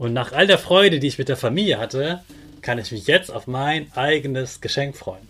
Und 0.00 0.14
nach 0.14 0.32
all 0.32 0.46
der 0.46 0.56
Freude, 0.56 0.98
die 0.98 1.08
ich 1.08 1.18
mit 1.18 1.28
der 1.28 1.36
Familie 1.36 1.76
hatte, 1.76 2.24
kann 2.62 2.78
ich 2.78 2.90
mich 2.90 3.06
jetzt 3.06 3.30
auf 3.30 3.46
mein 3.46 3.92
eigenes 3.94 4.62
Geschenk 4.62 4.96
freuen. 4.96 5.28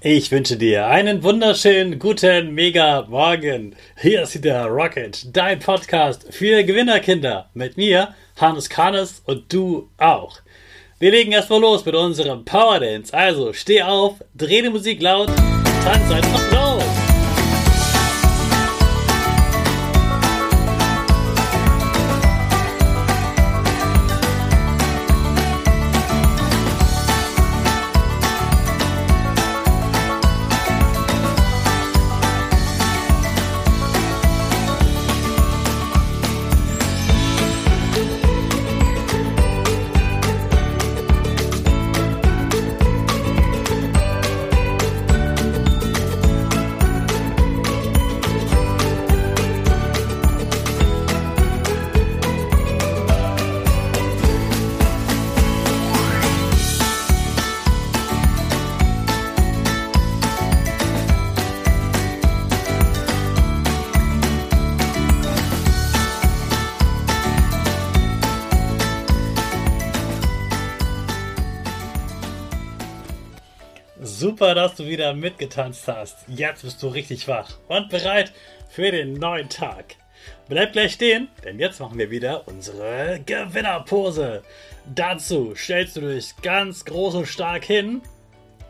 Ich 0.00 0.32
wünsche 0.32 0.56
dir 0.56 0.88
einen 0.88 1.22
wunderschönen 1.22 2.00
guten 2.00 2.54
Mega 2.54 3.02
Morgen. 3.02 3.76
Hier 3.96 4.22
ist 4.22 4.34
wieder 4.34 4.64
Rocket, 4.64 5.36
dein 5.36 5.60
Podcast 5.60 6.26
für 6.34 6.64
Gewinnerkinder. 6.64 7.50
Mit 7.54 7.76
mir, 7.76 8.16
Hannes 8.34 8.68
Kahnes 8.68 9.22
und 9.24 9.52
du 9.52 9.88
auch. 9.96 10.40
Wir 11.02 11.12
legen 11.12 11.32
erstmal 11.32 11.62
los 11.62 11.82
mit 11.86 11.94
unserem 11.94 12.44
Power 12.44 12.78
Dance. 12.78 13.14
Also 13.14 13.54
steh 13.54 13.80
auf, 13.80 14.16
dreh 14.34 14.60
die 14.60 14.68
Musik 14.68 15.00
laut, 15.00 15.28
tanz 15.82 16.12
einfach 16.12 16.52
los. 16.52 16.69
Super, 74.20 74.54
dass 74.54 74.74
du 74.74 74.84
wieder 74.86 75.14
mitgetanzt 75.14 75.88
hast. 75.88 76.18
Jetzt 76.28 76.60
bist 76.60 76.82
du 76.82 76.88
richtig 76.88 77.26
wach 77.26 77.56
und 77.68 77.88
bereit 77.88 78.34
für 78.68 78.90
den 78.90 79.14
neuen 79.14 79.48
Tag. 79.48 79.96
Bleib 80.46 80.74
gleich 80.74 80.92
stehen, 80.92 81.28
denn 81.42 81.58
jetzt 81.58 81.80
machen 81.80 81.98
wir 81.98 82.10
wieder 82.10 82.46
unsere 82.46 83.18
Gewinnerpose. 83.24 84.42
Dazu 84.94 85.54
stellst 85.54 85.96
du 85.96 86.02
dich 86.02 86.34
ganz 86.42 86.84
groß 86.84 87.14
und 87.14 87.28
stark 87.28 87.64
hin. 87.64 88.02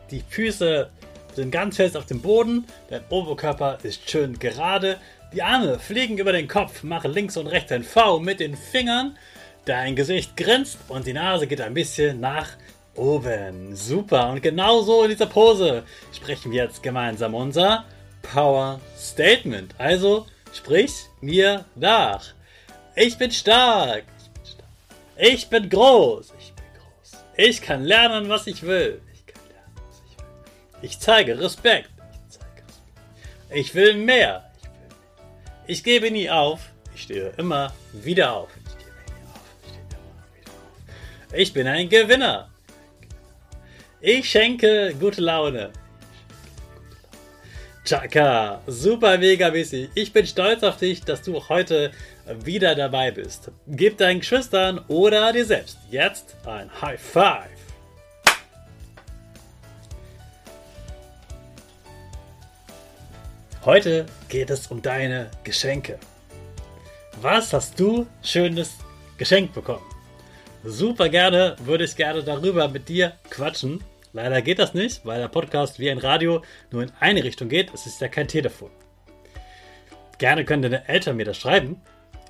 Die 0.09 0.23
Füße 0.29 0.89
sind 1.33 1.51
ganz 1.51 1.75
fest 1.75 1.97
auf 1.97 2.05
dem 2.05 2.21
Boden. 2.21 2.65
Dein 2.89 3.03
Oberkörper 3.09 3.77
ist 3.83 4.09
schön 4.09 4.39
gerade. 4.39 4.99
Die 5.33 5.43
Arme 5.43 5.79
fliegen 5.79 6.17
über 6.17 6.31
den 6.31 6.47
Kopf. 6.47 6.81
Mache 6.81 7.09
links 7.09 7.35
und 7.35 7.47
rechts 7.47 7.73
ein 7.73 7.83
V 7.83 8.19
mit 8.19 8.39
den 8.39 8.55
Fingern. 8.55 9.17
Dein 9.65 9.97
Gesicht 9.97 10.37
grinst 10.37 10.77
und 10.87 11.05
die 11.05 11.13
Nase 11.13 11.45
geht 11.45 11.59
ein 11.59 11.73
bisschen 11.73 12.21
nach 12.21 12.47
oben. 12.95 13.75
Super. 13.75 14.29
Und 14.29 14.41
genau 14.41 14.81
so 14.81 15.03
in 15.03 15.09
dieser 15.09 15.25
Pose 15.25 15.83
sprechen 16.13 16.51
wir 16.51 16.63
jetzt 16.63 16.83
gemeinsam 16.83 17.35
unser 17.35 17.85
Power 18.21 18.79
Statement. 18.97 19.73
Also 19.77 20.25
sprich 20.53 20.91
mir 21.21 21.65
nach. 21.75 22.33
Ich 22.95 23.17
bin 23.17 23.31
stark. 23.31 24.03
Ich 25.17 25.47
bin 25.49 25.69
groß. 25.69 26.33
Ich 26.39 26.53
bin 26.53 26.65
groß. 26.77 27.23
Ich 27.37 27.61
kann 27.61 27.83
lernen, 27.83 28.29
was 28.29 28.47
ich 28.47 28.63
will. 28.63 29.01
Ich 29.13 29.25
kann 29.25 29.41
lernen, 29.49 29.81
was 29.87 30.01
ich 30.09 30.17
will. 30.17 30.81
Ich 30.81 30.99
zeige 30.99 31.39
Respekt. 31.39 31.89
Ich 33.53 33.73
will 33.75 33.95
mehr. 33.95 34.51
Ich 35.67 35.83
gebe 35.83 36.11
nie 36.11 36.29
auf. 36.29 36.69
Ich 36.95 37.03
stehe 37.03 37.33
immer 37.37 37.73
wieder 37.93 38.33
auf. 38.33 38.49
Ich 41.33 41.53
bin 41.53 41.67
ein 41.67 41.87
Gewinner. 41.87 42.50
Ich 44.03 44.31
schenke 44.31 44.95
gute 44.99 45.21
Laune. 45.21 45.71
Chaka, 47.85 48.59
super 48.65 49.15
mega 49.19 49.51
mäßig. 49.51 49.89
Ich 49.93 50.11
bin 50.11 50.25
stolz 50.25 50.63
auf 50.63 50.77
dich, 50.77 51.03
dass 51.03 51.21
du 51.21 51.47
heute 51.49 51.91
wieder 52.43 52.73
dabei 52.73 53.11
bist. 53.11 53.51
Gib 53.67 53.99
deinen 53.99 54.21
Geschwistern 54.21 54.83
oder 54.87 55.31
dir 55.31 55.45
selbst 55.45 55.77
jetzt 55.91 56.35
ein 56.47 56.71
High 56.81 56.99
Five. 56.99 57.49
Heute 63.63 64.07
geht 64.29 64.49
es 64.49 64.65
um 64.65 64.81
deine 64.81 65.29
Geschenke. 65.43 65.99
Was 67.21 67.53
hast 67.53 67.79
du 67.79 68.07
schönes 68.23 68.77
geschenkt 69.19 69.53
bekommen? 69.53 69.85
Super 70.63 71.07
gerne 71.07 71.55
würde 71.59 71.83
ich 71.83 71.95
gerne 71.95 72.23
darüber 72.23 72.67
mit 72.67 72.89
dir 72.89 73.13
quatschen. 73.29 73.83
Leider 74.13 74.41
geht 74.41 74.59
das 74.59 74.73
nicht, 74.73 75.05
weil 75.05 75.19
der 75.19 75.29
Podcast 75.29 75.79
wie 75.79 75.89
ein 75.89 75.97
Radio 75.97 76.41
nur 76.69 76.83
in 76.83 76.91
eine 76.99 77.23
Richtung 77.23 77.47
geht. 77.47 77.73
Es 77.73 77.85
ist 77.85 78.01
ja 78.01 78.09
kein 78.09 78.27
Telefon. 78.27 78.71
Gerne 80.17 80.43
können 80.43 80.61
deine 80.61 80.87
Eltern 80.87 81.15
mir 81.15 81.25
das 81.25 81.37
schreiben, 81.37 81.81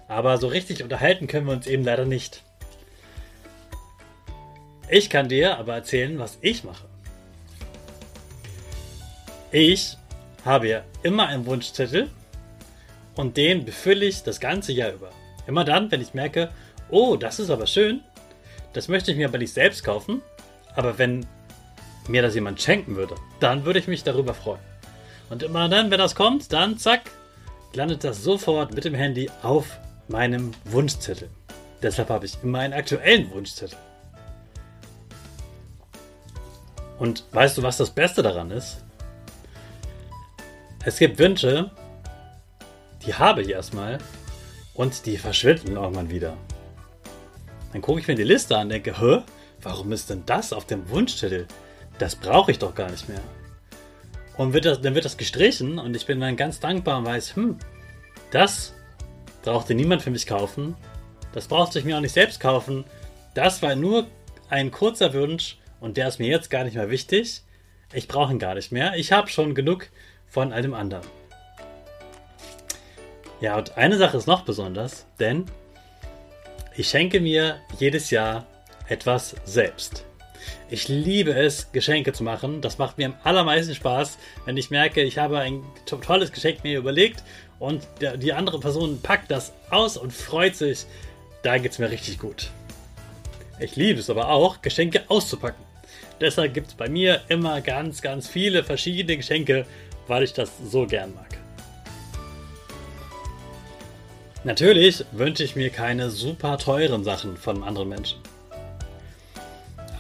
aber 0.08 0.38
so 0.38 0.48
richtig 0.48 0.84
unterhalten 0.84 1.28
können 1.28 1.48
wir 1.48 1.54
uns 1.54 1.68
eben 1.68 1.84
leider 1.84 2.06
nicht. 2.06 2.44
Ich 4.90 5.10
kann 5.10 5.30
dir 5.30 5.58
aber 5.58 5.74
erzählen, 5.74 6.20
was 6.20 6.38
ich 6.42 6.64
mache. 6.64 6.86
Ich 9.52 9.98
habe 10.46 10.68
ja 10.68 10.84
immer 11.04 11.28
einen 11.28 11.46
Wunschzettel 11.46 12.10
und 13.16 13.38
den 13.38 13.66
befülle 13.66 14.06
ich 14.06 14.24
das 14.24 14.40
ganze 14.40 14.72
Jahr 14.72 14.94
über. 14.94 15.10
Immer 15.48 15.66
dann, 15.66 15.92
wenn 15.92 16.02
ich 16.02 16.14
merke, 16.14 16.52
oh, 16.90 17.16
das 17.16 17.40
ist 17.40 17.50
aber 17.50 17.68
schön, 17.68 18.02
das 18.74 18.88
möchte 18.88 19.12
ich 19.12 19.18
mir 19.18 19.28
aber 19.28 19.38
nicht 19.40 19.54
selbst 19.54 19.84
kaufen, 19.84 20.22
aber 20.76 20.98
wenn 20.98 21.26
mir 22.08 22.22
das 22.22 22.36
jemand 22.36 22.62
schenken 22.62 22.96
würde, 22.96 23.16
dann 23.40 23.66
würde 23.66 23.80
ich 23.80 23.88
mich 23.88 24.04
darüber 24.04 24.34
freuen. 24.34 24.62
Und 25.30 25.44
immer 25.44 25.70
dann, 25.70 25.92
wenn 25.92 26.00
das 26.00 26.16
kommt, 26.16 26.52
dann 26.52 26.78
zack, 26.78 27.10
landet 27.74 28.04
das 28.04 28.24
sofort 28.24 28.74
mit 28.74 28.84
dem 28.84 28.94
Handy 28.94 29.30
auf 29.44 29.80
meinem 30.08 30.52
Wunschzettel. 30.66 31.30
Deshalb 31.82 32.10
habe 32.10 32.26
ich 32.26 32.38
immer 32.44 32.60
einen 32.60 32.74
aktuellen 32.74 33.32
Wunschzettel. 33.32 33.78
Und 37.00 37.24
weißt 37.32 37.58
du, 37.58 37.64
was 37.64 37.78
das 37.78 37.90
Beste 37.90 38.22
daran 38.22 38.52
ist? 38.52 38.84
Es 40.86 40.98
gibt 40.98 41.18
Wünsche, 41.18 41.72
die 43.06 43.14
habe 43.14 43.42
ich 43.42 43.50
erstmal 43.50 43.98
und 44.74 45.06
die 45.06 45.18
verschwinden 45.18 45.78
irgendwann 45.78 46.10
wieder. 46.10 46.38
Dann 47.72 47.82
gucke 47.82 48.00
ich 48.00 48.08
mir 48.08 48.16
die 48.16 48.24
Liste 48.24 48.56
an 48.56 48.64
und 48.64 48.70
denke, 48.70 49.00
hä, 49.00 49.22
warum 49.62 49.92
ist 49.92 50.10
denn 50.10 50.24
das 50.26 50.54
auf 50.54 50.66
dem 50.66 50.90
Wunschzettel? 50.90 51.48
Das 52.02 52.16
brauche 52.16 52.50
ich 52.50 52.58
doch 52.58 52.74
gar 52.74 52.90
nicht 52.90 53.08
mehr. 53.08 53.22
Und 54.36 54.54
wird 54.54 54.66
das, 54.66 54.82
dann 54.82 54.96
wird 54.96 55.06
das 55.06 55.18
gestrichen 55.18 55.78
und 55.78 55.96
ich 55.96 56.08
bin 56.08 56.20
dann 56.20 56.36
ganz 56.36 56.60
dankbar 56.60 56.98
und 56.98 57.06
weiß, 57.06 57.36
hm, 57.36 57.58
das 58.32 58.74
brauchte 59.44 59.76
niemand 59.76 60.02
für 60.02 60.10
mich 60.10 60.26
kaufen. 60.26 60.76
Das 61.34 61.48
brauchte 61.48 61.78
ich 61.78 61.86
mir 61.86 61.96
auch 61.96 62.02
nicht 62.02 62.14
selbst 62.14 62.40
kaufen. 62.40 62.86
Das 63.36 63.62
war 63.62 63.76
nur 63.76 64.08
ein 64.50 64.72
kurzer 64.72 65.14
Wunsch 65.14 65.60
und 65.80 65.96
der 65.96 66.08
ist 66.08 66.18
mir 66.18 66.28
jetzt 66.28 66.50
gar 66.50 66.64
nicht 66.64 66.76
mehr 66.76 66.90
wichtig. 66.90 67.44
Ich 67.94 68.08
brauche 68.08 68.34
ihn 68.34 68.40
gar 68.40 68.56
nicht 68.56 68.72
mehr. 68.72 68.96
Ich 68.96 69.12
habe 69.12 69.28
schon 69.28 69.54
genug 69.54 69.88
von 70.28 70.54
all 70.54 70.64
dem 70.64 70.74
anderen. 70.74 71.06
Ja, 73.42 73.58
und 73.58 73.78
eine 73.78 73.98
Sache 73.98 74.18
ist 74.18 74.28
noch 74.28 74.42
besonders, 74.42 75.06
denn 75.20 75.46
ich 76.76 76.90
schenke 76.90 77.20
mir 77.20 77.60
jedes 77.78 78.10
Jahr 78.10 78.48
etwas 78.88 79.36
selbst. 79.46 80.06
Ich 80.70 80.88
liebe 80.88 81.34
es, 81.34 81.72
Geschenke 81.72 82.14
zu 82.14 82.24
machen. 82.24 82.62
Das 82.62 82.78
macht 82.78 82.98
mir 82.98 83.08
am 83.08 83.16
allermeisten 83.24 83.76
Spaß, 83.76 84.18
wenn 84.46 84.58
ich 84.58 84.72
merke, 84.72 85.02
ich 85.02 85.18
habe 85.18 85.40
ein 85.40 85.64
tolles 85.86 86.32
Geschenk 86.32 86.64
mir 86.64 86.78
überlegt 86.78 87.24
und 87.60 87.88
der, 88.00 88.18
die 88.18 88.34
andere 88.34 88.60
Person 88.60 89.02
packt 89.02 89.32
das 89.32 89.54
aus 89.70 89.98
und 89.98 90.14
freut 90.14 90.56
sich. 90.56 90.86
Da 91.44 91.58
geht 91.58 91.72
es 91.72 91.80
mir 91.80 91.92
richtig 91.92 92.20
gut. 92.20 92.52
Ich 93.60 93.76
liebe 93.76 94.00
es 94.00 94.10
aber 94.10 94.30
auch, 94.30 94.62
Geschenke 94.62 95.04
auszupacken. 95.08 95.64
Deshalb 96.20 96.54
gibt 96.54 96.68
es 96.68 96.74
bei 96.74 96.90
mir 96.90 97.22
immer 97.30 97.62
ganz, 97.62 98.02
ganz 98.02 98.28
viele 98.28 98.64
verschiedene 98.64 99.18
Geschenke, 99.18 99.66
weil 100.08 100.24
ich 100.24 100.34
das 100.34 100.52
so 100.64 100.86
gern 100.86 101.14
mag. 101.14 101.28
Natürlich 104.44 105.06
wünsche 105.12 105.44
ich 105.44 105.56
mir 105.56 105.70
keine 105.70 106.10
super 106.10 106.58
teuren 106.58 107.04
Sachen 107.04 107.38
von 107.38 107.64
anderen 107.64 107.90
Menschen. 107.90 108.20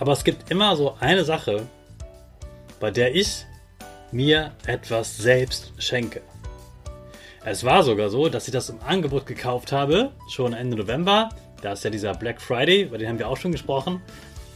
Aber 0.02 0.14
es 0.14 0.24
gibt 0.24 0.50
immer 0.50 0.76
so 0.76 0.98
eine 1.00 1.24
Sache, 1.24 1.68
bei 2.80 2.90
der 2.90 3.14
ich 3.14 3.46
mir 4.12 4.52
etwas 4.66 5.16
selbst 5.16 5.74
schenke. 5.78 6.24
Es 7.46 7.64
war 7.64 7.84
sogar 7.84 8.10
so, 8.10 8.28
dass 8.28 8.48
ich 8.48 8.52
das 8.52 8.70
im 8.70 8.82
Angebot 8.82 9.28
gekauft 9.28 9.72
habe, 9.72 10.12
schon 10.28 10.54
Ende 10.54 10.76
November. 10.76 11.30
Da 11.62 11.74
ist 11.74 11.84
ja 11.84 11.92
dieser 11.92 12.16
Black 12.16 12.42
Friday, 12.42 12.82
über 12.82 12.98
den 12.98 13.10
haben 13.10 13.20
wir 13.20 13.28
auch 13.28 13.38
schon 13.38 13.52
gesprochen. 13.52 14.02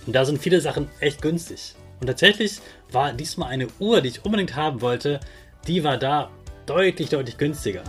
Und 0.07 0.15
da 0.15 0.25
sind 0.25 0.41
viele 0.41 0.59
Sachen 0.61 0.89
echt 0.99 1.21
günstig. 1.21 1.75
Und 1.99 2.07
tatsächlich 2.07 2.59
war 2.91 3.13
diesmal 3.13 3.49
eine 3.49 3.67
Uhr, 3.77 4.01
die 4.01 4.09
ich 4.09 4.25
unbedingt 4.25 4.55
haben 4.55 4.81
wollte, 4.81 5.19
die 5.67 5.83
war 5.83 5.97
da 5.97 6.31
deutlich, 6.65 7.09
deutlich 7.09 7.37
günstiger. 7.37 7.83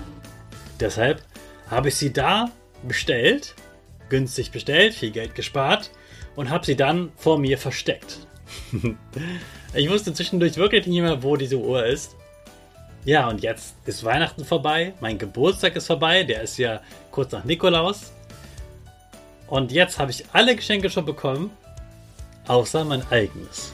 Deshalb 0.78 1.22
habe 1.70 1.88
ich 1.88 1.94
sie 1.94 2.12
da 2.12 2.50
bestellt, 2.86 3.54
günstig 4.10 4.50
bestellt, 4.50 4.92
viel 4.92 5.10
Geld 5.10 5.34
gespart 5.34 5.90
und 6.36 6.50
habe 6.50 6.64
sie 6.64 6.76
dann 6.76 7.10
vor 7.16 7.38
mir 7.38 7.58
versteckt. 7.58 8.26
ich 9.74 9.90
wusste 9.90 10.12
zwischendurch 10.12 10.56
wirklich 10.56 10.86
nicht 10.86 11.00
mehr, 11.00 11.22
wo 11.22 11.36
diese 11.36 11.56
Uhr 11.56 11.84
ist. 11.84 12.14
Ja, 13.04 13.28
und 13.28 13.42
jetzt 13.42 13.76
ist 13.86 14.04
Weihnachten 14.04 14.44
vorbei, 14.44 14.92
mein 15.00 15.18
Geburtstag 15.18 15.76
ist 15.76 15.86
vorbei, 15.86 16.24
der 16.24 16.42
ist 16.42 16.58
ja 16.58 16.80
kurz 17.10 17.32
nach 17.32 17.44
Nikolaus. 17.44 18.12
Und 19.46 19.70
jetzt 19.70 19.98
habe 19.98 20.10
ich 20.10 20.24
alle 20.32 20.56
Geschenke 20.56 20.90
schon 20.90 21.04
bekommen, 21.04 21.50
außer 22.48 22.84
mein 22.84 23.06
eigenes. 23.10 23.72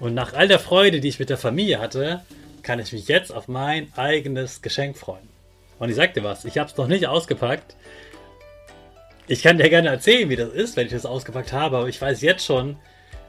Und 0.00 0.14
nach 0.14 0.32
all 0.32 0.48
der 0.48 0.58
Freude, 0.58 1.00
die 1.00 1.08
ich 1.08 1.20
mit 1.20 1.30
der 1.30 1.38
Familie 1.38 1.78
hatte, 1.78 2.22
kann 2.62 2.80
ich 2.80 2.92
mich 2.92 3.06
jetzt 3.06 3.32
auf 3.32 3.46
mein 3.46 3.92
eigenes 3.94 4.62
Geschenk 4.62 4.96
freuen. 4.96 5.28
Und 5.78 5.88
ich 5.88 5.96
sag 5.96 6.14
dir 6.14 6.24
was, 6.24 6.44
ich 6.44 6.58
habe 6.58 6.70
es 6.70 6.76
noch 6.76 6.88
nicht 6.88 7.06
ausgepackt. 7.06 7.76
Ich 9.32 9.42
kann 9.42 9.56
dir 9.56 9.70
gerne 9.70 9.88
erzählen, 9.88 10.28
wie 10.28 10.36
das 10.36 10.50
ist, 10.50 10.76
wenn 10.76 10.84
ich 10.84 10.92
das 10.92 11.06
ausgepackt 11.06 11.54
habe, 11.54 11.78
aber 11.78 11.88
ich 11.88 11.98
weiß 11.98 12.20
jetzt 12.20 12.44
schon, 12.44 12.76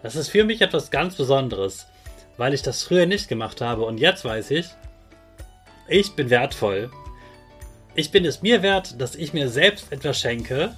das 0.02 0.18
ist 0.18 0.28
für 0.28 0.44
mich 0.44 0.60
etwas 0.60 0.92
ganz 0.92 1.16
Besonderes, 1.16 1.88
weil 2.36 2.54
ich 2.54 2.62
das 2.62 2.84
früher 2.84 3.06
nicht 3.06 3.30
gemacht 3.30 3.62
habe 3.62 3.86
und 3.86 4.00
jetzt 4.00 4.26
weiß 4.26 4.52
ich, 4.52 4.66
ich 5.88 6.12
bin 6.12 6.30
wertvoll. 6.30 6.92
Ich 7.96 8.12
bin 8.12 8.26
es 8.26 8.42
mir 8.42 8.62
wert, 8.62 9.00
dass 9.00 9.16
ich 9.16 9.32
mir 9.32 9.48
selbst 9.48 9.94
etwas 9.94 10.20
schenke, 10.20 10.76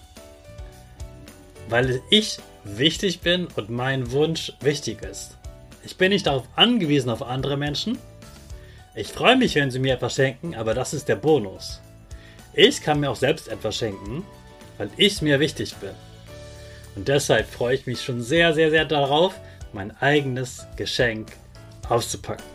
weil 1.70 2.04
ich 2.12 2.38
wichtig 2.64 3.22
bin 3.22 3.48
und 3.56 3.72
mein 3.72 4.12
Wunsch 4.12 4.54
wichtig 4.62 5.02
ist. 5.02 5.40
Ich 5.84 5.98
bin 5.98 6.10
nicht 6.10 6.28
darauf 6.28 6.48
angewiesen 6.56 7.10
auf 7.10 7.24
andere 7.24 7.58
Menschen. 7.58 7.98
Ich 8.94 9.08
freue 9.08 9.38
mich, 9.38 9.56
wenn 9.56 9.72
sie 9.72 9.80
mir 9.80 9.96
etwas 9.96 10.14
schenken, 10.14 10.54
aber 10.54 10.76
das 10.76 10.94
ist 10.94 11.10
der 11.10 11.16
Bonus. 11.16 11.82
Ich 12.54 12.80
kann 12.84 13.00
mir 13.00 13.10
auch 13.10 13.16
selbst 13.16 13.48
etwas 13.48 13.76
schenken, 13.76 14.24
weil 14.78 14.90
ich 14.98 15.22
mir 15.22 15.40
wichtig 15.40 15.76
bin. 15.76 15.92
Und 16.96 17.08
deshalb 17.08 17.48
freue 17.48 17.76
ich 17.76 17.86
mich 17.86 18.04
schon 18.04 18.22
sehr, 18.22 18.54
sehr, 18.54 18.70
sehr 18.70 18.86
darauf, 18.86 19.36
mein 19.74 19.96
eigenes 19.98 20.66
Geschenk 20.78 21.34
auszupacken. 21.90 22.46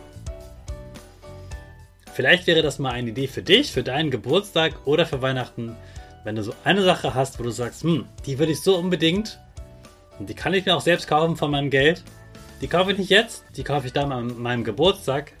Vielleicht 2.13 2.47
wäre 2.47 2.61
das 2.61 2.79
mal 2.79 2.91
eine 2.91 3.11
Idee 3.11 3.27
für 3.27 3.41
dich, 3.41 3.71
für 3.71 3.83
deinen 3.83 4.11
Geburtstag 4.11 4.73
oder 4.85 5.05
für 5.05 5.21
Weihnachten, 5.21 5.75
wenn 6.23 6.35
du 6.35 6.43
so 6.43 6.53
eine 6.63 6.81
Sache 6.81 7.13
hast, 7.13 7.39
wo 7.39 7.43
du 7.43 7.51
sagst, 7.51 7.83
hm, 7.83 8.05
die 8.25 8.37
will 8.37 8.49
ich 8.49 8.61
so 8.61 8.77
unbedingt 8.77 9.39
und 10.19 10.29
die 10.29 10.33
kann 10.33 10.53
ich 10.53 10.65
mir 10.65 10.75
auch 10.75 10.81
selbst 10.81 11.07
kaufen 11.07 11.37
von 11.37 11.51
meinem 11.51 11.69
Geld. 11.69 12.03
Die 12.59 12.67
kaufe 12.67 12.91
ich 12.91 12.97
nicht 12.97 13.09
jetzt, 13.09 13.43
die 13.55 13.63
kaufe 13.63 13.87
ich 13.87 13.93
dann 13.93 14.11
an 14.11 14.39
meinem 14.39 14.63
Geburtstag. 14.63 15.33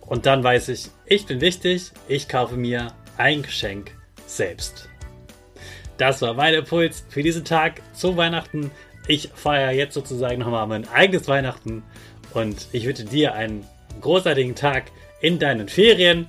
Und 0.00 0.26
dann 0.26 0.44
weiß 0.44 0.68
ich, 0.68 0.90
ich 1.04 1.26
bin 1.26 1.40
wichtig, 1.40 1.90
ich 2.08 2.28
kaufe 2.28 2.56
mir 2.56 2.92
ein 3.16 3.42
Geschenk 3.42 3.92
selbst. 4.36 4.88
Das 5.98 6.22
war 6.22 6.34
mein 6.34 6.54
Impuls 6.54 7.04
für 7.08 7.22
diesen 7.22 7.44
Tag 7.44 7.82
zu 7.94 8.16
Weihnachten. 8.16 8.70
Ich 9.06 9.30
feiere 9.34 9.72
jetzt 9.72 9.94
sozusagen 9.94 10.40
nochmal 10.40 10.66
mein 10.66 10.88
eigenes 10.88 11.28
Weihnachten 11.28 11.82
und 12.34 12.68
ich 12.72 12.86
wünsche 12.86 13.04
dir 13.04 13.34
einen 13.34 13.66
großartigen 14.00 14.54
Tag 14.54 14.84
in 15.20 15.38
deinen 15.38 15.68
Ferien. 15.68 16.28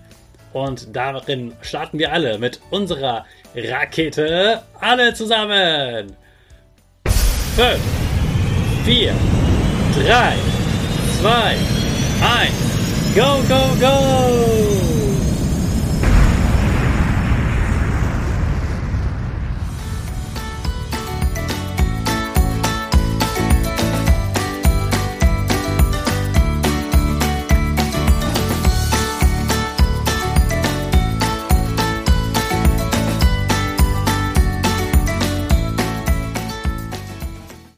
Und 0.52 0.96
darin 0.96 1.54
starten 1.62 1.98
wir 1.98 2.14
alle 2.14 2.38
mit 2.38 2.62
unserer 2.70 3.26
Rakete. 3.56 4.62
Alle 4.80 5.14
zusammen. 5.14 6.16
5, 7.56 7.80
4, 8.86 9.14
3, 10.06 10.34
2, 11.22 11.56
1. 12.22 12.74
Go, 13.16 13.44
go, 13.48 13.76
go! 13.80 14.73